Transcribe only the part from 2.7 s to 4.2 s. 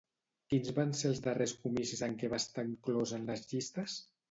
inclosa en les llistes?